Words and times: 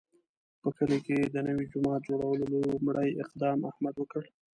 په 0.61 0.69
کلي 0.77 0.99
کې 1.05 1.17
د 1.33 1.35
نوي 1.47 1.65
جومات 1.71 2.01
جوړولو 2.07 2.45
لومړی 2.71 3.09
اقدام 3.23 3.59
احمد 3.69 3.95
وکړ. 3.97 4.23